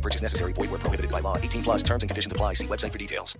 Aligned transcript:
No 0.00 0.02
purchase 0.02 0.22
necessary. 0.22 0.52
Void 0.54 0.70
where 0.70 0.80
prohibited 0.80 1.10
by 1.10 1.20
law. 1.20 1.36
18 1.36 1.62
plus 1.62 1.82
terms 1.82 2.02
and 2.02 2.10
conditions 2.10 2.32
apply. 2.32 2.54
See 2.54 2.66
website 2.66 2.92
for 2.92 2.98
details. 2.98 3.38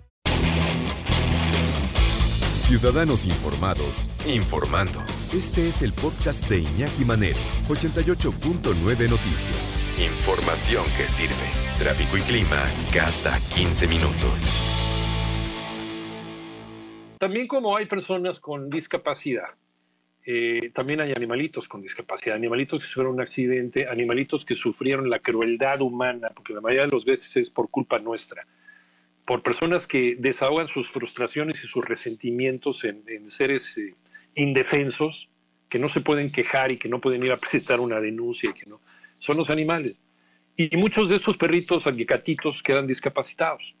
Ciudadanos 2.55 3.25
informados, 3.25 4.07
informando. 4.25 5.01
Este 5.33 5.67
es 5.67 5.81
el 5.81 5.91
podcast 5.91 6.47
de 6.47 6.59
Iñaki 6.59 7.03
Manero, 7.03 7.39
88.9 7.67 9.09
Noticias. 9.09 9.77
Información 9.99 10.85
que 10.95 11.07
sirve. 11.07 11.49
Tráfico 11.79 12.15
y 12.17 12.21
clima 12.21 12.63
cada 12.93 13.39
15 13.55 13.87
minutos. 13.87 14.57
También 17.19 17.47
como 17.47 17.75
hay 17.75 17.87
personas 17.87 18.39
con 18.39 18.69
discapacidad, 18.69 19.49
eh, 20.23 20.71
también 20.73 21.01
hay 21.01 21.13
animalitos 21.15 21.67
con 21.67 21.81
discapacidad, 21.81 22.35
animalitos 22.35 22.81
que 22.81 22.85
sufrieron 22.85 23.15
un 23.15 23.21
accidente, 23.21 23.87
animalitos 23.87 24.45
que 24.45 24.55
sufrieron 24.55 25.09
la 25.09 25.19
crueldad 25.19 25.81
humana, 25.81 26.27
porque 26.35 26.53
la 26.53 26.61
mayoría 26.61 26.85
de 26.85 26.95
las 26.95 27.05
veces 27.05 27.35
es 27.37 27.49
por 27.49 27.69
culpa 27.69 27.97
nuestra, 27.97 28.45
por 29.25 29.41
personas 29.41 29.87
que 29.87 30.15
desahogan 30.19 30.67
sus 30.67 30.91
frustraciones 30.91 31.63
y 31.63 31.67
sus 31.67 31.83
resentimientos 31.85 32.83
en, 32.83 33.29
seres 33.31 33.77
eh, 33.77 33.95
indefensos, 34.35 35.27
que 35.69 35.79
no 35.79 35.89
se 35.89 36.01
pueden 36.01 36.31
quejar 36.31 36.71
y 36.71 36.77
que 36.77 36.89
no 36.89 36.99
pueden 36.99 37.23
ir 37.23 37.31
a 37.31 37.37
presentar 37.37 37.79
una 37.79 37.99
denuncia, 37.99 38.53
que 38.53 38.65
son 39.19 39.37
los 39.37 39.49
animales. 39.49 39.95
Y 40.57 40.75
muchos 40.75 41.09
de 41.09 41.15
estos 41.15 41.37
perritos, 41.37 41.85
gatitos, 41.85 42.61
quedan 42.61 42.85
discapacitados. 42.85 43.73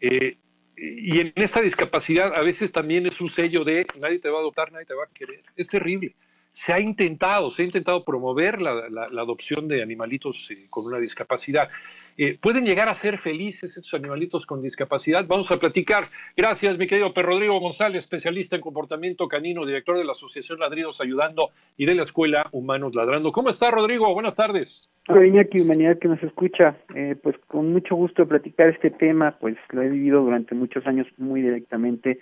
Eh, 0.00 0.38
y 0.80 1.20
en 1.20 1.32
esta 1.36 1.60
discapacidad 1.60 2.34
a 2.34 2.40
veces 2.42 2.70
también 2.72 3.06
es 3.06 3.20
un 3.20 3.28
sello 3.28 3.64
de 3.64 3.86
nadie 4.00 4.18
te 4.20 4.28
va 4.28 4.38
a 4.38 4.40
adoptar, 4.40 4.70
nadie 4.72 4.86
te 4.86 4.94
va 4.94 5.04
a 5.04 5.08
querer. 5.14 5.42
Es 5.56 5.68
terrible. 5.68 6.14
Se 6.52 6.72
ha 6.72 6.80
intentado, 6.80 7.50
se 7.50 7.62
ha 7.62 7.64
intentado 7.66 8.04
promover 8.04 8.60
la, 8.60 8.88
la- 8.88 9.08
la 9.08 9.22
adopción 9.22 9.68
de 9.68 9.82
animalitos 9.82 10.50
eh, 10.50 10.66
con 10.70 10.84
una 10.86 10.98
discapacidad. 10.98 11.68
Eh, 12.20 12.36
¿Pueden 12.42 12.64
llegar 12.64 12.88
a 12.88 12.94
ser 12.94 13.16
felices 13.16 13.76
estos 13.76 13.94
animalitos 13.94 14.44
con 14.44 14.60
discapacidad? 14.60 15.24
Vamos 15.28 15.52
a 15.52 15.60
platicar. 15.60 16.08
Gracias, 16.36 16.76
mi 16.76 16.88
querido 16.88 17.14
Pedro 17.14 17.28
Rodrigo 17.28 17.60
González, 17.60 18.02
especialista 18.02 18.56
en 18.56 18.62
comportamiento 18.62 19.28
canino, 19.28 19.64
director 19.64 19.96
de 19.96 20.04
la 20.04 20.12
Asociación 20.12 20.58
Ladridos 20.58 21.00
Ayudando 21.00 21.50
y 21.76 21.86
de 21.86 21.94
la 21.94 22.02
Escuela 22.02 22.48
Humanos 22.50 22.96
Ladrando. 22.96 23.30
¿Cómo 23.30 23.50
está, 23.50 23.70
Rodrigo? 23.70 24.12
Buenas 24.12 24.34
tardes. 24.34 24.90
Humanidad 25.60 26.00
que 26.00 26.08
nos 26.08 26.20
escucha, 26.24 26.76
eh, 26.96 27.14
pues 27.22 27.36
con 27.46 27.72
mucho 27.72 27.94
gusto 27.94 28.26
platicar 28.26 28.68
este 28.68 28.90
tema, 28.90 29.36
pues 29.38 29.56
lo 29.70 29.82
he 29.82 29.88
vivido 29.88 30.20
durante 30.20 30.56
muchos 30.56 30.84
años 30.88 31.06
muy 31.18 31.40
directamente, 31.40 32.18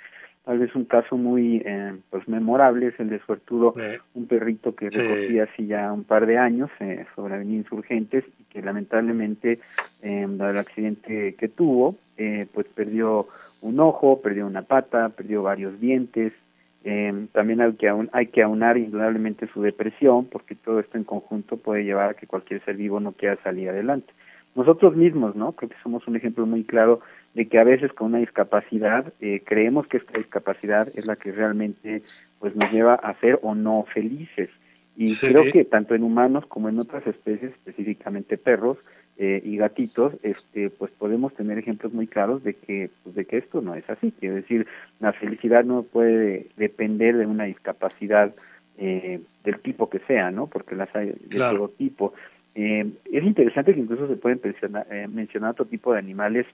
tal 0.47 0.61
vez 0.61 0.75
un 0.77 0.85
caso 0.85 1.17
muy 1.17 1.61
eh, 1.67 1.97
pues 2.09 2.27
memorable 2.29 2.87
es 2.87 3.01
el 3.01 3.11
de 3.11 3.19
Suertudo, 3.19 3.75
un 4.15 4.27
perrito 4.27 4.75
que 4.77 4.89
recogí 5.01 5.41
hace 5.41 5.67
ya 5.67 5.93
un 5.93 6.05
par 6.05 6.25
de 6.25 6.39
años 6.39 6.71
eh, 6.79 7.05
sobre 7.17 7.35
Avenida 7.35 7.59
Insurgentes 7.59 8.25
y 8.41 8.45
que 8.45 8.63
lamentablemente 8.63 9.59
eh, 10.03 10.27
dado 10.31 10.53
el 10.53 10.59
accidente 10.59 11.35
que 11.35 11.49
tuvo, 11.49 11.97
eh, 12.17 12.47
pues 12.55 12.67
perdió 12.75 13.27
un 13.61 13.81
ojo, 13.81 14.23
perdió 14.23 14.47
una 14.47 14.63
pata, 14.63 15.09
perdió 15.09 15.43
varios 15.43 15.81
dientes, 15.81 16.33
eh, 16.85 17.27
también 17.33 17.61
hay 17.61 17.73
que, 17.73 17.89
aun- 17.91 18.11
hay 18.13 18.29
que 18.29 18.43
aunar 18.43 18.79
indudablemente 18.79 19.49
su 19.49 19.61
depresión, 19.63 20.27
porque 20.27 20.55
todo 20.55 20.79
esto 20.79 20.97
en 20.97 21.03
conjunto 21.03 21.57
puede 21.57 21.83
llevar 21.85 22.11
a 22.11 22.15
que 22.15 22.29
cualquier 22.29 22.65
ser 22.65 22.77
vivo 22.77 23.01
no 23.01 23.11
quiera 23.11 23.37
salir 23.43 23.69
adelante. 23.69 24.13
Nosotros 24.57 24.97
mismos, 24.97 25.37
¿no? 25.37 25.53
Creo 25.53 25.69
que 25.69 25.77
somos 25.83 26.07
un 26.09 26.17
ejemplo 26.17 26.47
muy 26.47 26.65
claro 26.65 27.01
de 27.35 27.47
que 27.47 27.59
a 27.59 27.65
veces 27.65 27.93
con 27.93 28.09
una 28.09 28.19
discapacidad 28.19 29.13
eh, 29.21 29.43
creemos 29.45 29.87
que 29.87 29.99
esta 29.99 30.17
discapacidad 30.19 30.89
es 30.97 31.07
la 31.07 31.17
que 31.17 31.31
realmente 31.31 32.03
pues 32.41 32.57
nos 32.57 32.73
lleva 32.73 32.95
a 32.95 33.15
ser 33.21 33.39
o 33.43 33.55
no 33.55 33.85
felices. 33.93 34.49
Y 34.97 35.15
Sí. 35.17 35.27
creo 35.29 35.45
que 35.53 35.65
tanto 35.67 35.95
en 35.95 36.03
humanos 36.03 36.47
como 36.47 36.71
en 36.71 36.79
otras 36.79 37.07
especies, 37.07 37.53
específicamente 37.53 38.39
perros 38.39 38.79
eh, 39.19 39.43
y 39.45 39.57
gatitos, 39.59 40.15
este, 40.23 40.71
pues 40.71 40.91
podemos 40.93 41.35
tener 41.35 41.59
ejemplos 41.59 41.93
muy 41.93 42.07
claros 42.07 42.43
de 42.43 42.55
que, 42.55 42.91
pues, 43.03 43.15
de 43.15 43.25
que 43.27 43.37
esto 43.39 43.61
no 43.61 43.75
es 43.75 43.89
así. 43.91 44.13
Quiero 44.19 44.37
decir, 44.37 44.67
la 45.01 45.13
felicidad 45.13 45.65
no 45.65 45.83
puede 45.83 46.47
depender 46.57 47.17
de 47.17 47.27
una 47.27 47.45
discapacidad 47.45 48.35
eh, 48.79 49.21
del 49.45 49.59
tipo 49.61 49.89
que 49.89 50.01
sea, 50.01 50.31
¿no? 50.31 50.49
Porque 50.49 50.75
las 50.75 50.95
hay 50.95 51.09
de 51.09 51.29
Claro. 51.31 51.57
todo 51.57 51.69
tipo. 51.71 52.13
Eh, 52.59 52.87
es 53.13 53.23
interesante 53.23 53.75
que 53.75 53.81
incluso 53.81 54.09
se 54.09 54.17
pueden 54.17 54.41
mencionar, 54.43 54.87
eh, 54.91 55.07
mencionar 55.09 55.51
otro 55.51 55.67
tipo 55.67 55.93
de 55.93 55.99
animales. 55.99 56.47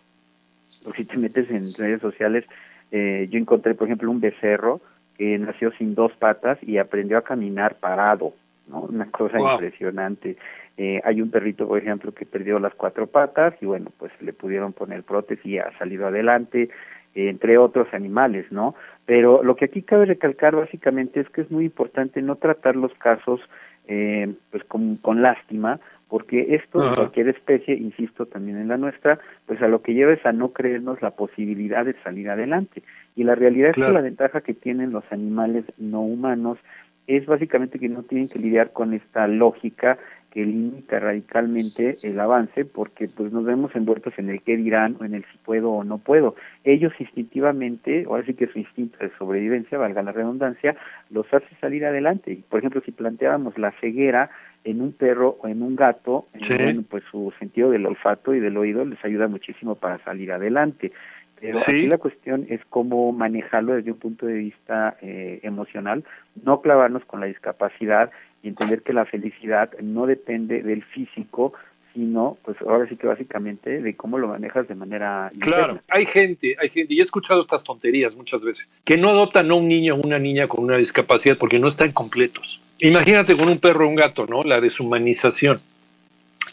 Pues 0.82 0.96
si 0.96 1.04
te 1.04 1.16
metes 1.16 1.48
en 1.48 1.72
redes 1.74 2.00
sociales, 2.00 2.44
eh, 2.90 3.28
yo 3.30 3.38
encontré, 3.38 3.74
por 3.74 3.86
ejemplo, 3.86 4.10
un 4.10 4.20
becerro 4.20 4.80
que 5.16 5.38
nació 5.38 5.70
sin 5.72 5.94
dos 5.94 6.12
patas 6.18 6.58
y 6.62 6.78
aprendió 6.78 7.18
a 7.18 7.22
caminar 7.22 7.76
parado, 7.76 8.34
¿no? 8.66 8.80
Una 8.80 9.06
cosa 9.10 9.38
Wow. 9.38 9.52
impresionante. 9.52 10.36
Eh, 10.76 11.00
hay 11.04 11.22
un 11.22 11.30
perrito, 11.30 11.68
por 11.68 11.78
ejemplo, 11.78 12.12
que 12.12 12.26
perdió 12.26 12.58
las 12.58 12.74
cuatro 12.74 13.06
patas 13.06 13.54
y 13.60 13.66
bueno, 13.66 13.92
pues 13.98 14.10
le 14.20 14.32
pudieron 14.32 14.72
poner 14.72 15.04
prótesis 15.04 15.44
y 15.46 15.58
ha 15.58 15.70
salido 15.78 16.06
adelante, 16.08 16.70
entre 17.14 17.58
otros 17.58 17.86
animales, 17.92 18.50
¿no? 18.50 18.74
Pero 19.04 19.42
lo 19.42 19.54
que 19.54 19.66
aquí 19.66 19.82
cabe 19.82 20.06
recalcar 20.06 20.56
básicamente 20.56 21.20
es 21.20 21.28
que 21.28 21.42
es 21.42 21.50
muy 21.50 21.66
importante 21.66 22.22
no 22.22 22.36
tratar 22.36 22.74
los 22.74 22.92
casos 22.94 23.40
eh, 23.88 24.32
pues 24.50 24.64
con, 24.64 24.96
con 24.96 25.22
lástima, 25.22 25.80
porque 26.08 26.56
esto 26.56 26.86
en 26.86 26.94
cualquier 26.94 27.28
especie, 27.28 27.74
insisto 27.74 28.26
también 28.26 28.58
en 28.58 28.68
la 28.68 28.76
nuestra, 28.76 29.18
pues 29.46 29.62
a 29.62 29.68
lo 29.68 29.80
que 29.80 29.94
lleva 29.94 30.12
es 30.12 30.24
a 30.26 30.32
no 30.32 30.52
creernos 30.52 31.00
la 31.00 31.12
posibilidad 31.12 31.86
de 31.86 31.94
salir 32.04 32.28
adelante. 32.28 32.82
Y 33.16 33.24
la 33.24 33.34
realidad 33.34 33.70
es 33.70 33.76
que 33.76 33.80
la 33.80 34.02
ventaja 34.02 34.42
que 34.42 34.52
tienen 34.52 34.92
los 34.92 35.04
animales 35.10 35.64
no 35.78 36.02
humanos 36.02 36.58
es 37.06 37.24
básicamente 37.26 37.78
que 37.78 37.88
no 37.88 38.02
tienen 38.02 38.28
que 38.28 38.38
lidiar 38.38 38.72
con 38.72 38.92
esta 38.92 39.26
lógica 39.26 39.98
que 40.32 40.44
limita 40.44 40.98
radicalmente 40.98 41.98
el 42.02 42.18
avance 42.18 42.64
porque 42.64 43.08
pues 43.08 43.32
nos 43.32 43.44
vemos 43.44 43.74
envueltos 43.76 44.14
en 44.18 44.30
el 44.30 44.40
qué 44.42 44.56
dirán 44.56 44.96
o 45.00 45.04
en 45.04 45.14
el 45.14 45.24
si 45.30 45.38
puedo 45.44 45.70
o 45.70 45.84
no 45.84 45.98
puedo. 45.98 46.34
Ellos 46.64 46.92
instintivamente, 46.98 48.06
o 48.06 48.16
así 48.16 48.34
que 48.34 48.46
su 48.46 48.58
instinto 48.58 48.96
de 49.00 49.10
sobrevivencia, 49.18 49.78
valga 49.78 50.02
la 50.02 50.12
redundancia, 50.12 50.74
los 51.10 51.26
hace 51.32 51.54
salir 51.60 51.84
adelante. 51.84 52.38
Por 52.48 52.60
ejemplo, 52.60 52.80
si 52.84 52.92
planteábamos 52.92 53.58
la 53.58 53.72
ceguera 53.80 54.30
en 54.64 54.80
un 54.80 54.92
perro 54.92 55.36
o 55.42 55.48
en 55.48 55.62
un 55.62 55.76
gato, 55.76 56.26
eh, 56.34 56.38
Sí. 56.46 56.54
bueno, 56.54 56.82
pues 56.88 57.04
su 57.10 57.32
sentido 57.38 57.70
del 57.70 57.84
olfato 57.86 58.34
y 58.34 58.40
del 58.40 58.56
oído 58.56 58.84
les 58.84 59.04
ayuda 59.04 59.28
muchísimo 59.28 59.74
para 59.74 59.98
salir 60.04 60.32
adelante. 60.32 60.92
Pero 61.40 61.58
Sí. 61.60 61.72
aquí 61.72 61.86
la 61.88 61.98
cuestión 61.98 62.46
es 62.48 62.60
cómo 62.70 63.10
manejarlo 63.12 63.74
desde 63.74 63.90
un 63.90 63.98
punto 63.98 64.26
de 64.26 64.34
vista 64.34 64.96
eh, 65.02 65.40
emocional, 65.42 66.04
no 66.44 66.60
clavarnos 66.62 67.04
con 67.04 67.18
la 67.20 67.26
discapacidad 67.26 68.10
y 68.42 68.48
entender 68.48 68.82
que 68.82 68.92
la 68.92 69.04
felicidad 69.04 69.70
no 69.80 70.06
depende 70.06 70.62
del 70.62 70.82
físico, 70.82 71.52
sino, 71.94 72.38
pues 72.44 72.56
ahora 72.62 72.88
sí 72.88 72.96
que 72.96 73.06
básicamente 73.06 73.82
de 73.82 73.94
cómo 73.96 74.18
lo 74.18 74.28
manejas 74.28 74.66
de 74.66 74.74
manera 74.74 75.30
Claro, 75.38 75.74
interna. 75.74 75.82
hay 75.88 76.06
gente, 76.06 76.56
hay 76.58 76.70
gente, 76.70 76.94
y 76.94 77.00
he 77.00 77.02
escuchado 77.02 77.40
estas 77.40 77.62
tonterías 77.64 78.16
muchas 78.16 78.40
veces, 78.42 78.68
que 78.84 78.96
no 78.96 79.10
adoptan 79.10 79.50
a 79.50 79.54
un 79.54 79.68
niño 79.68 79.94
o 79.96 80.00
una 80.06 80.18
niña 80.18 80.48
con 80.48 80.64
una 80.64 80.78
discapacidad 80.78 81.36
porque 81.36 81.58
no 81.58 81.68
están 81.68 81.92
completos. 81.92 82.60
Imagínate 82.78 83.36
con 83.36 83.48
un 83.48 83.58
perro 83.58 83.84
o 83.86 83.88
un 83.90 83.94
gato, 83.96 84.26
¿no? 84.26 84.40
La 84.42 84.60
deshumanización. 84.60 85.60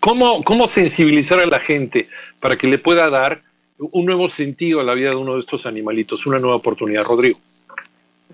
¿Cómo, 0.01 0.43
¿Cómo 0.43 0.67
sensibilizar 0.67 1.39
a 1.39 1.45
la 1.47 1.59
gente 1.59 2.07
para 2.39 2.57
que 2.57 2.67
le 2.67 2.77
pueda 2.77 3.09
dar 3.09 3.41
un 3.79 4.05
nuevo 4.05 4.29
sentido 4.29 4.81
a 4.81 4.83
la 4.83 4.93
vida 4.93 5.09
de 5.09 5.15
uno 5.15 5.35
de 5.35 5.39
estos 5.39 5.65
animalitos, 5.65 6.25
una 6.25 6.37
nueva 6.39 6.57
oportunidad, 6.57 7.03
Rodrigo? 7.05 7.39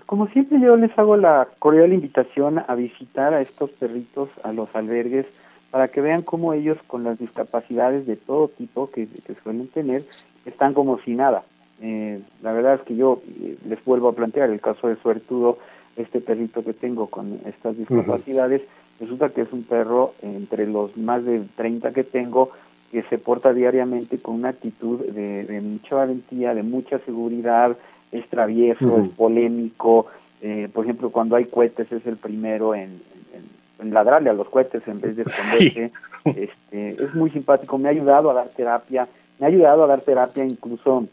Como 0.06 0.28
siempre 0.28 0.60
yo 0.60 0.76
les 0.76 0.96
hago 0.96 1.16
la 1.16 1.48
cordial 1.58 1.92
invitación 1.92 2.62
a 2.66 2.74
visitar 2.76 3.34
a 3.34 3.40
estos 3.40 3.70
perritos 3.70 4.28
a 4.44 4.52
los 4.52 4.68
albergues 4.74 5.26
para 5.72 5.88
que 5.88 6.00
vean 6.00 6.22
cómo 6.22 6.52
ellos 6.52 6.78
con 6.86 7.02
las 7.02 7.18
discapacidades 7.18 8.06
de 8.06 8.16
todo 8.16 8.48
tipo 8.48 8.88
que, 8.90 9.08
que 9.08 9.34
suelen 9.42 9.68
tener 9.68 10.04
están 10.44 10.74
como 10.74 10.98
si 11.00 11.14
nada. 11.14 11.42
Eh, 11.82 12.20
la 12.40 12.52
verdad 12.52 12.74
es 12.74 12.82
que 12.82 12.96
yo 12.96 13.20
eh, 13.28 13.58
les 13.68 13.84
vuelvo 13.84 14.08
a 14.08 14.14
plantear 14.14 14.48
el 14.50 14.60
caso 14.60 14.88
de 14.88 14.96
Suertudo, 14.96 15.58
este 15.96 16.20
perrito 16.20 16.62
que 16.62 16.72
tengo 16.72 17.08
con 17.08 17.40
estas 17.44 17.76
discapacidades, 17.76 18.62
resulta 19.00 19.30
que 19.30 19.42
es 19.42 19.52
un 19.52 19.64
perro 19.64 20.14
entre 20.22 20.66
los 20.66 20.96
más 20.96 21.24
de 21.24 21.42
30 21.56 21.92
que 21.92 22.04
tengo 22.04 22.50
que 22.92 23.02
se 23.04 23.18
porta 23.18 23.52
diariamente 23.52 24.18
con 24.18 24.36
una 24.36 24.50
actitud 24.50 25.00
de, 25.00 25.44
de 25.44 25.60
mucha 25.60 25.96
valentía, 25.96 26.54
de 26.54 26.62
mucha 26.62 26.98
seguridad, 27.00 27.76
es 28.12 28.26
travieso, 28.28 28.98
es 29.04 29.08
polémico, 29.16 30.06
eh, 30.42 30.68
por 30.72 30.84
ejemplo, 30.84 31.10
cuando 31.10 31.36
hay 31.36 31.46
cohetes 31.46 31.90
es 31.92 32.06
el 32.06 32.16
primero 32.16 32.74
en, 32.74 33.00
en- 33.32 33.56
en 33.86 33.94
ladrarle 33.94 34.30
a 34.30 34.34
los 34.34 34.48
cohetes 34.48 34.82
en 34.88 35.00
vez 35.00 35.16
de 35.16 35.22
esconderse, 35.22 35.92
este, 36.24 37.04
es 37.04 37.14
muy 37.14 37.30
simpático, 37.30 37.78
me 37.78 37.88
ha 37.88 37.92
ayudado 37.92 38.30
a 38.30 38.34
dar 38.34 38.48
terapia, 38.48 39.06
me 39.38 39.46
ha 39.46 39.48
ayudado 39.48 39.84
a 39.84 39.86
dar 39.86 40.00
terapia 40.00 40.44
incluso 40.44 41.06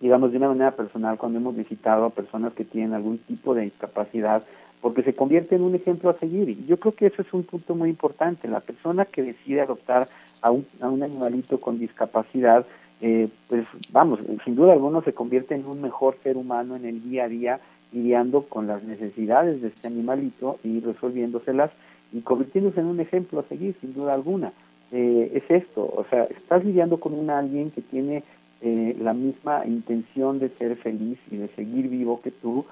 digamos, 0.00 0.32
de 0.32 0.36
una 0.38 0.48
manera 0.48 0.72
personal 0.72 1.16
cuando 1.16 1.38
hemos 1.38 1.56
visitado 1.56 2.04
a 2.04 2.10
personas 2.10 2.52
que 2.52 2.64
tienen 2.64 2.92
algún 2.92 3.18
tipo 3.18 3.54
de 3.54 3.62
discapacidad, 3.62 4.42
porque 4.82 5.02
se 5.02 5.14
convierte 5.14 5.54
en 5.54 5.62
un 5.62 5.74
ejemplo 5.74 6.10
a 6.10 6.18
seguir. 6.18 6.48
Y 6.50 6.66
yo 6.66 6.76
creo 6.78 6.94
que 6.94 7.06
eso 7.06 7.22
es 7.22 7.32
un 7.32 7.44
punto 7.44 7.74
muy 7.74 7.88
importante. 7.88 8.46
La 8.48 8.60
persona 8.60 9.06
que 9.06 9.22
decide 9.22 9.62
adoptar 9.62 10.08
a 10.42 10.50
un, 10.50 10.66
a 10.82 10.90
un 10.90 11.02
animalito 11.02 11.58
con 11.58 11.78
discapacidad, 11.78 12.66
eh, 13.06 13.28
pues 13.48 13.66
vamos, 13.90 14.18
sin 14.46 14.54
duda 14.54 14.72
alguna 14.72 15.02
se 15.02 15.12
convierte 15.12 15.54
en 15.54 15.66
un 15.66 15.82
mejor 15.82 16.16
ser 16.22 16.38
humano 16.38 16.74
en 16.74 16.86
el 16.86 17.02
día 17.02 17.24
a 17.24 17.28
día, 17.28 17.60
lidiando 17.92 18.44
con 18.44 18.66
las 18.66 18.82
necesidades 18.82 19.60
de 19.60 19.68
este 19.68 19.88
animalito 19.88 20.58
y 20.64 20.80
resolviéndoselas 20.80 21.70
y 22.14 22.22
convirtiéndose 22.22 22.80
en 22.80 22.86
un 22.86 23.00
ejemplo 23.00 23.40
a 23.40 23.48
seguir, 23.50 23.76
sin 23.82 23.92
duda 23.92 24.14
alguna. 24.14 24.54
Eh, 24.90 25.32
es 25.34 25.42
esto, 25.50 25.82
o 25.82 26.06
sea, 26.08 26.24
estás 26.24 26.64
lidiando 26.64 26.98
con 26.98 27.12
un 27.12 27.28
alguien 27.28 27.72
que 27.72 27.82
tiene 27.82 28.22
eh, 28.62 28.96
la 28.98 29.12
misma 29.12 29.66
intención 29.66 30.38
de 30.38 30.48
ser 30.56 30.74
feliz 30.76 31.18
y 31.30 31.36
de 31.36 31.48
seguir 31.48 31.90
vivo 31.90 32.22
que 32.22 32.30
tú, 32.30 32.64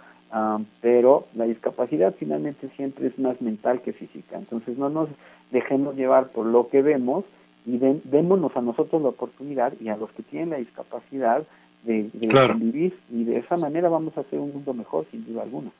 pero 0.80 1.26
la 1.34 1.44
discapacidad 1.44 2.14
finalmente 2.18 2.70
siempre 2.76 3.08
es 3.08 3.18
más 3.18 3.38
mental 3.42 3.82
que 3.82 3.92
física. 3.92 4.38
Entonces 4.38 4.78
no 4.78 4.88
nos 4.88 5.10
dejemos 5.50 5.94
llevar 5.94 6.28
por 6.28 6.46
lo 6.46 6.68
que 6.68 6.80
vemos 6.80 7.26
y 7.66 7.78
démonos 7.78 8.56
a 8.56 8.60
nosotros 8.60 9.02
la 9.02 9.08
oportunidad 9.08 9.72
y 9.80 9.88
a 9.88 9.96
los 9.96 10.10
que 10.12 10.22
tienen 10.22 10.50
la 10.50 10.56
discapacidad 10.56 11.44
de, 11.84 12.10
convivir 12.30 12.96
y 13.10 13.24
de 13.24 13.38
esa 13.38 13.56
manera 13.56 13.88
vamos 13.88 14.16
a 14.16 14.20
hacer 14.20 14.38
un 14.38 14.52
mundo 14.52 14.72
mejor 14.74 15.06
sin 15.10 15.24
duda 15.26 15.42
alguna. 15.42 15.70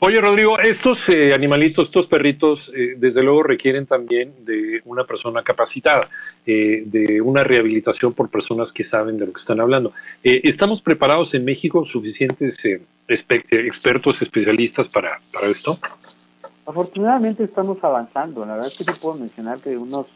Oye, 0.00 0.20
Rodrigo, 0.20 0.58
estos 0.58 1.08
eh, 1.08 1.32
animalitos, 1.32 1.88
estos 1.88 2.06
perritos, 2.06 2.72
eh, 2.74 2.94
desde 2.96 3.22
luego 3.22 3.42
requieren 3.42 3.86
también 3.86 4.32
de 4.44 4.80
una 4.84 5.04
persona 5.04 5.42
capacitada, 5.42 6.08
eh, 6.46 6.82
de 6.86 7.20
una 7.20 7.44
rehabilitación 7.44 8.12
por 8.12 8.30
personas 8.30 8.72
que 8.72 8.82
saben 8.82 9.18
de 9.18 9.26
lo 9.26 9.32
que 9.32 9.40
están 9.40 9.60
hablando. 9.60 9.92
¿Estamos 10.22 10.82
preparados 10.82 11.34
en 11.34 11.44
México 11.44 11.84
suficientes 11.84 12.62
expertos, 13.08 14.22
especialistas 14.22 14.88
para, 14.88 15.20
para 15.32 15.48
esto? 15.48 15.78
Afortunadamente 16.66 17.44
estamos 17.44 17.82
avanzando. 17.82 18.44
La 18.44 18.54
verdad 18.54 18.68
es 18.68 18.78
que 18.78 18.84
te 18.84 18.94
puedo 18.94 19.18
mencionar 19.18 19.60
que 19.60 19.70
de 19.70 19.78
unos 19.78 20.06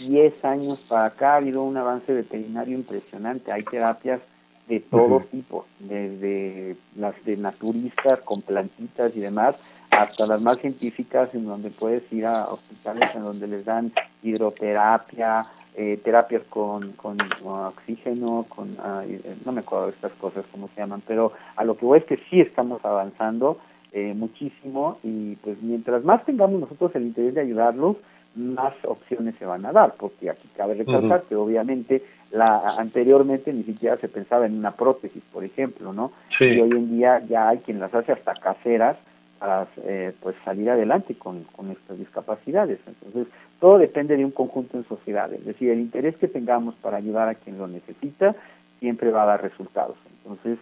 10 0.00 0.44
años 0.44 0.80
para 0.88 1.06
acá 1.06 1.34
ha 1.34 1.36
habido 1.36 1.62
un 1.62 1.76
avance 1.76 2.12
veterinario 2.12 2.76
impresionante. 2.76 3.52
Hay 3.52 3.64
terapias 3.64 4.20
de 4.68 4.80
todo 4.80 5.20
tipo, 5.30 5.66
desde 5.80 6.76
las 6.96 7.14
de 7.24 7.36
naturistas 7.36 8.20
con 8.20 8.40
plantitas 8.42 9.14
y 9.16 9.20
demás, 9.20 9.56
hasta 9.90 10.26
las 10.26 10.40
más 10.40 10.58
científicas 10.58 11.34
en 11.34 11.44
donde 11.44 11.70
puedes 11.70 12.10
ir 12.12 12.24
a 12.24 12.48
hospitales 12.48 13.10
en 13.14 13.24
donde 13.24 13.48
les 13.48 13.64
dan 13.64 13.92
hidroterapia, 14.22 15.44
eh, 15.74 16.00
terapias 16.04 16.42
con, 16.48 16.92
con, 16.92 17.18
oxígeno, 17.44 18.46
con, 18.48 18.76
ah, 18.80 19.02
eh, 19.06 19.36
no 19.44 19.52
me 19.52 19.60
acuerdo 19.60 19.86
de 19.86 19.92
estas 19.92 20.12
cosas 20.12 20.44
cómo 20.52 20.68
se 20.68 20.80
llaman, 20.80 21.02
pero 21.06 21.32
a 21.56 21.64
lo 21.64 21.76
que 21.76 21.86
voy 21.86 21.98
es 21.98 22.04
que 22.04 22.18
sí 22.28 22.40
estamos 22.40 22.84
avanzando 22.84 23.58
eh, 23.92 24.14
muchísimo 24.14 24.98
y 25.02 25.36
pues 25.36 25.60
mientras 25.62 26.04
más 26.04 26.24
tengamos 26.24 26.60
nosotros 26.60 26.94
el 26.94 27.04
interés 27.04 27.34
de 27.34 27.40
ayudarlos, 27.40 27.96
más 28.34 28.74
opciones 28.84 29.34
se 29.38 29.46
van 29.46 29.66
a 29.66 29.72
dar, 29.72 29.94
porque 29.98 30.30
aquí 30.30 30.48
cabe 30.56 30.74
recalcar 30.74 31.24
que 31.28 31.34
obviamente 31.34 32.02
la 32.30 32.76
anteriormente 32.78 33.52
ni 33.52 33.64
siquiera 33.64 33.96
se 33.96 34.08
pensaba 34.08 34.46
en 34.46 34.56
una 34.56 34.70
prótesis, 34.70 35.22
por 35.32 35.44
ejemplo, 35.44 35.92
¿no? 35.92 36.12
Y 36.38 36.60
hoy 36.60 36.70
en 36.70 36.96
día 36.96 37.22
ya 37.28 37.48
hay 37.48 37.58
quien 37.58 37.80
las 37.80 37.92
hace 37.92 38.12
hasta 38.12 38.34
caseras 38.34 38.96
para 39.38 39.66
eh, 39.84 40.12
pues 40.20 40.36
salir 40.44 40.70
adelante 40.70 41.14
con, 41.14 41.44
con 41.56 41.70
estas 41.70 41.98
discapacidades. 41.98 42.78
Entonces, 42.86 43.26
todo 43.58 43.78
depende 43.78 44.16
de 44.16 44.24
un 44.24 44.30
conjunto 44.30 44.76
en 44.76 44.86
sociedad, 44.86 45.32
es 45.32 45.44
decir, 45.44 45.70
el 45.70 45.80
interés 45.80 46.16
que 46.16 46.28
tengamos 46.28 46.74
para 46.76 46.98
ayudar 46.98 47.28
a 47.28 47.34
quien 47.34 47.58
lo 47.58 47.66
necesita 47.66 48.36
siempre 48.78 49.10
va 49.10 49.24
a 49.24 49.26
dar 49.26 49.42
resultados. 49.42 49.96
Entonces, 50.22 50.58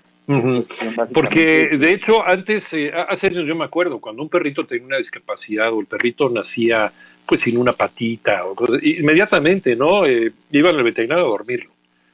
porque 1.15 1.71
de 1.79 1.93
hecho 1.93 2.23
antes, 2.23 2.73
eh, 2.75 2.93
hace 3.09 3.29
años 3.29 3.47
yo 3.47 3.57
me 3.57 3.65
acuerdo, 3.65 3.99
cuando 3.99 4.23
un 4.23 4.29
perrito 4.29 4.67
tenía 4.67 4.87
una 4.87 4.99
discapacidad 4.99 5.73
o 5.73 5.81
el 5.81 5.87
perrito 5.87 6.29
nacía 6.29 6.93
pues 7.29 7.43
sin 7.43 7.59
una 7.59 7.75
patita, 7.75 8.47
o 8.47 8.57
inmediatamente, 8.83 9.77
¿no? 9.77 10.07
Eh, 10.07 10.33
iban 10.51 10.75
al 10.75 10.83
veterinario 10.83 11.27
a 11.27 11.29
dormirlo. 11.29 11.71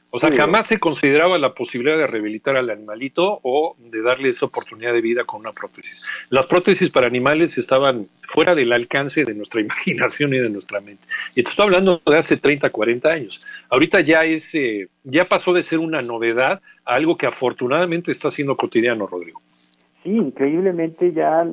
O 0.09 0.19
sea, 0.19 0.31
jamás 0.31 0.67
se 0.67 0.79
consideraba 0.79 1.37
la 1.37 1.53
posibilidad 1.53 1.97
de 1.97 2.07
rehabilitar 2.07 2.55
al 2.55 2.69
animalito 2.69 3.41
o 3.43 3.75
de 3.77 4.01
darle 4.01 4.29
esa 4.29 4.45
oportunidad 4.45 4.93
de 4.93 5.01
vida 5.01 5.25
con 5.25 5.41
una 5.41 5.51
prótesis. 5.51 6.05
Las 6.29 6.47
prótesis 6.47 6.89
para 6.89 7.07
animales 7.07 7.57
estaban 7.57 8.07
fuera 8.29 8.55
del 8.55 8.71
alcance 8.71 9.25
de 9.25 9.33
nuestra 9.33 9.59
imaginación 9.67 10.33
y 10.33 10.37
de 10.37 10.49
nuestra 10.49 10.79
mente. 10.79 11.03
Y 11.35 11.43
te 11.43 11.49
estoy 11.49 11.65
hablando 11.65 12.01
de 12.05 12.17
hace 12.17 12.37
30, 12.37 12.69
40 12.69 13.09
años. 13.09 13.41
Ahorita 13.69 13.99
ya 13.99 14.23
es, 14.23 14.55
eh, 14.55 14.87
ya 15.03 15.27
pasó 15.27 15.51
de 15.51 15.63
ser 15.63 15.79
una 15.79 16.01
novedad 16.01 16.61
a 16.85 16.95
algo 16.95 17.17
que 17.17 17.25
afortunadamente 17.25 18.13
está 18.13 18.31
siendo 18.31 18.55
cotidiano, 18.55 19.07
Rodrigo. 19.07 19.41
Sí, 20.03 20.11
increíblemente 20.11 21.11
ya 21.11 21.45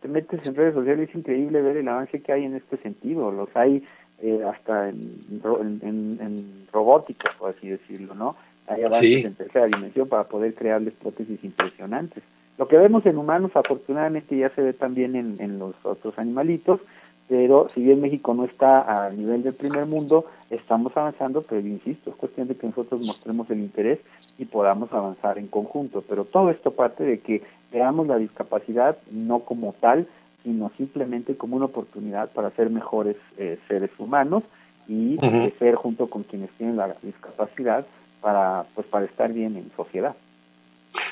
te 0.00 0.08
metes 0.08 0.44
en 0.46 0.54
redes 0.54 0.74
sociales, 0.74 1.08
es 1.08 1.14
increíble 1.14 1.62
ver 1.62 1.76
el 1.76 1.88
avance 1.88 2.20
que 2.20 2.32
hay 2.32 2.44
en 2.44 2.56
este 2.56 2.76
sentido. 2.78 3.30
Los 3.30 3.48
hay 3.54 3.84
eh, 4.22 4.42
hasta 4.46 4.88
en, 4.88 5.80
en, 5.82 6.66
robótica, 6.72 7.32
por 7.38 7.50
así 7.50 7.68
decirlo, 7.68 8.14
¿no? 8.14 8.36
Hay 8.66 8.82
avances 8.82 9.24
en 9.24 9.34
tercera 9.34 9.66
dimensión 9.66 10.08
para 10.08 10.24
poder 10.24 10.54
crearles 10.54 10.94
prótesis 10.94 11.42
impresionantes. 11.44 12.22
Lo 12.56 12.68
que 12.68 12.78
vemos 12.78 13.04
en 13.04 13.18
humanos, 13.18 13.50
afortunadamente, 13.54 14.36
ya 14.36 14.48
se 14.50 14.62
ve 14.62 14.72
también 14.72 15.16
en, 15.16 15.36
en 15.40 15.58
los 15.58 15.74
otros 15.82 16.18
animalitos, 16.18 16.80
pero 17.28 17.68
si 17.70 17.82
bien 17.82 18.00
México 18.00 18.34
no 18.34 18.44
está 18.44 19.06
a 19.06 19.10
nivel 19.10 19.42
del 19.42 19.54
primer 19.54 19.86
mundo, 19.86 20.26
estamos 20.50 20.94
avanzando, 20.96 21.42
pero 21.42 21.60
insisto, 21.66 22.10
es 22.10 22.16
cuestión 22.16 22.48
de 22.48 22.54
que 22.54 22.66
nosotros 22.66 23.00
mostremos 23.00 23.50
el 23.50 23.60
interés 23.60 23.98
y 24.38 24.44
podamos 24.44 24.92
avanzar 24.92 25.38
en 25.38 25.46
conjunto. 25.46 26.04
Pero 26.06 26.26
todo 26.26 26.50
esto 26.50 26.72
parte 26.72 27.02
de 27.02 27.20
que 27.20 27.42
veamos 27.74 28.06
la 28.06 28.16
discapacidad 28.16 28.96
no 29.10 29.40
como 29.40 29.74
tal, 29.80 30.06
sino 30.44 30.70
simplemente 30.76 31.36
como 31.36 31.56
una 31.56 31.66
oportunidad 31.66 32.30
para 32.30 32.50
ser 32.52 32.70
mejores 32.70 33.16
eh, 33.36 33.58
seres 33.68 33.90
humanos 33.98 34.44
y 34.86 35.16
crecer 35.16 35.74
junto 35.74 36.08
con 36.08 36.22
quienes 36.22 36.50
tienen 36.52 36.76
la 36.76 36.94
discapacidad 37.02 37.86
para 38.20 38.64
pues 38.74 38.86
para 38.86 39.06
estar 39.06 39.32
bien 39.32 39.56
en 39.56 39.70
sociedad. 39.76 40.14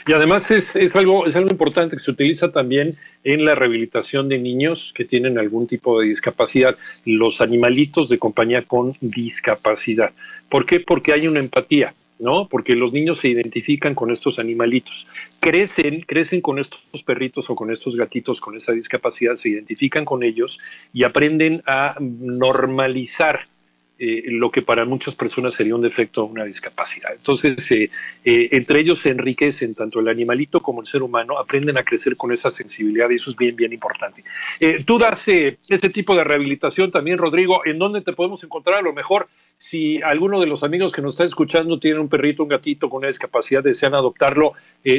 Y 0.07 0.13
además 0.13 0.51
es, 0.51 0.77
es, 0.77 0.95
algo, 0.95 1.27
es 1.27 1.35
algo 1.35 1.51
importante 1.51 1.97
que 1.97 2.03
se 2.03 2.11
utiliza 2.11 2.53
también 2.53 2.95
en 3.25 3.45
la 3.45 3.55
rehabilitación 3.55 4.29
de 4.29 4.39
niños 4.39 4.93
que 4.95 5.05
tienen 5.05 5.39
algún 5.39 5.67
tipo 5.67 6.01
de 6.01 6.09
discapacidad, 6.09 6.77
los 7.05 7.41
animalitos 7.41 8.09
de 8.09 8.19
compañía 8.19 8.63
con 8.63 8.97
discapacidad. 9.01 10.13
¿Por 10.49 10.67
qué? 10.67 10.81
Porque 10.81 11.13
hay 11.13 11.27
una 11.27 11.41
empatía. 11.41 11.95
¿No? 12.23 12.47
Porque 12.49 12.77
los 12.77 12.93
niños 12.93 13.19
se 13.19 13.29
identifican 13.29 13.97
con 13.97 14.13
estos 14.13 14.39
animalitos. 14.39 15.09
Crecen, 15.41 16.03
crecen 16.03 16.41
con 16.41 16.61
estos 16.61 16.81
perritos 17.05 17.51
o 17.51 17.57
con 17.57 17.73
estos 17.73 17.97
gatitos 17.97 18.41
con 18.41 18.57
esa 18.57 18.73
discapacidad, 18.73 19.35
se 19.35 19.49
identifican 19.49 20.05
con 20.05 20.23
ellos 20.23 20.61
y 20.93 21.03
aprenden 21.03 21.63
a 21.67 21.97
normalizar 22.01 23.49
eh, 24.05 24.25
lo 24.33 24.51
que 24.51 24.63
para 24.63 24.85
muchas 24.85 25.15
personas 25.15 25.55
sería 25.55 25.77
un 25.77 25.81
defecto 25.81 26.25
o 26.25 26.25
una 26.25 26.43
discapacidad. 26.43 27.13
Entonces, 27.13 27.71
eh, 27.71 27.89
eh, 28.25 28.49
entre 28.51 28.81
ellos 28.81 28.99
se 28.99 29.11
enriquecen 29.11 29.77
tanto 29.77 30.01
el 30.01 30.09
animalito 30.09 30.59
como 30.59 30.81
el 30.81 30.89
ser 30.89 31.05
humano, 31.05 31.39
aprenden 31.39 31.79
a 31.79 31.85
crecer 31.85 32.17
con 32.17 32.33
esa 32.33 32.51
sensibilidad 32.51 33.09
y 33.11 33.15
eso 33.15 33.31
es 33.31 33.37
bien, 33.37 33.55
bien 33.55 33.73
importante. 33.73 34.25
tú 34.87 34.99
das 34.99 35.29
ese 35.29 35.89
tipo 35.91 36.17
de 36.17 36.25
rehabilitación 36.25 36.91
también, 36.91 37.17
Rodrigo, 37.17 37.65
¿en 37.65 37.79
dónde 37.79 38.01
te 38.01 38.13
podemos 38.13 38.43
encontrar? 38.43 38.79
A 38.79 38.83
lo 38.83 38.93
mejor, 38.93 39.29
si 39.57 40.03
alguno 40.03 40.41
de 40.41 40.47
los 40.49 40.65
amigos 40.65 40.93
que 40.93 41.01
nos 41.01 41.15
está 41.15 41.25
escuchando 41.25 41.79
tiene 41.79 42.01
un 42.01 42.09
perrito, 42.09 42.43
un 42.43 42.49
gatito 42.49 42.91
con 42.91 42.99
una 42.99 43.07
discapacidad, 43.07 43.63
desean 43.63 43.95
adoptarlo, 43.95 44.55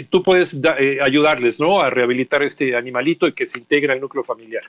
tú 0.10 0.24
puedes 0.24 0.57
ayudarles, 1.01 1.60
¿no? 1.60 1.81
A 1.81 1.89
rehabilitar 1.89 2.41
este 2.41 2.77
animalito 2.77 3.27
y 3.27 3.33
que 3.33 3.45
se 3.45 3.60
integre 3.60 3.91
al 3.91 4.00
núcleo 4.00 4.24
familiar. 4.24 4.63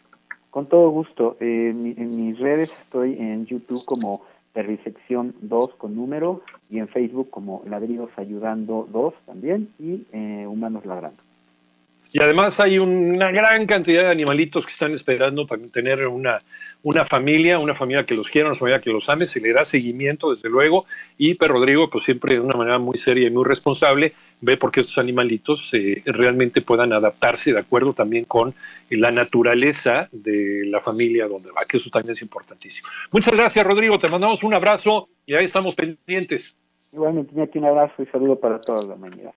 Con 0.55 0.67
todo 0.67 0.89
gusto. 0.91 1.37
en, 1.41 1.83
mis 1.83 2.39
redes 2.39 2.71
estoy 2.85 3.15
en 3.15 3.45
YouTube 3.45 3.85
como 3.85 4.23
Perrisección 4.53 5.35
2 5.41 5.75
con 5.75 5.97
número 5.97 6.43
y 6.71 6.79
en 6.79 6.87
Facebook 6.87 7.29
como 7.29 7.65
Ladridos 7.67 8.11
Ayudando 8.17 8.87
2 8.93 9.15
también 9.27 9.71
y 9.81 10.07
eh, 10.13 10.47
Humanos 10.47 10.87
Ladrando. 10.87 11.21
Y 12.13 12.23
además 12.23 12.61
hay 12.61 12.79
una 12.79 13.33
gran 13.33 13.67
cantidad 13.67 14.05
de 14.05 14.11
animalitos 14.11 14.65
que 14.65 14.71
están 14.71 14.93
esperando 14.93 15.45
también 15.45 15.73
tener 15.73 16.07
una, 16.07 16.41
una 16.85 17.07
familia, 17.07 17.59
una 17.59 17.75
familia 17.75 18.05
que 18.05 18.15
los 18.15 18.29
quiera, 18.29 18.49
una 18.49 18.59
familia 18.59 18.81
que 18.81 18.91
los 18.91 19.09
ame, 19.09 19.27
se 19.27 19.41
le 19.41 19.53
da 19.53 19.65
seguimiento 19.65 20.35
desde 20.35 20.49
luego 20.49 20.85
y 21.17 21.35
Per 21.35 21.51
Rodrigo 21.51 21.89
pues 21.91 22.05
siempre 22.05 22.35
de 22.35 22.41
una 22.41 22.57
manera 22.57 22.79
muy 22.79 22.99
seria 22.99 23.27
y 23.27 23.31
muy 23.31 23.45
responsable 23.45 24.13
ve 24.43 24.59
por 24.59 24.71
qué 24.71 24.81
estos 24.81 24.99
animalitos 24.99 25.71
eh, 25.73 26.03
realmente 26.05 26.61
puedan 26.61 26.93
adaptarse 26.93 27.53
de 27.53 27.59
acuerdo 27.59 27.95
también 27.95 28.27
con 28.27 28.55
la 28.91 29.11
naturaleza 29.11 30.09
de 30.13 30.65
la 30.67 30.81
familia 30.81 31.27
donde 31.27 31.51
va, 31.51 31.65
que 31.65 31.79
eso 31.79 31.89
también 31.89 32.13
es 32.13 32.23
importantísimo. 32.23 32.87
Muchas 33.11 33.35
gracias 33.35 33.67
Rodrigo, 33.67 33.99
te 33.99 34.09
mandamos 34.09 34.45
un 34.45 34.53
abrazo 34.53 35.09
y 35.25 35.35
ahí 35.35 35.47
estamos 35.47 35.75
pendientes. 35.75 36.55
Igualmente, 36.93 37.41
aquí 37.41 37.59
un 37.59 37.65
abrazo 37.65 38.03
y 38.03 38.07
saludo 38.07 38.39
para 38.39 38.61
toda 38.61 38.83
la 38.83 38.95
humanidad. 38.95 39.33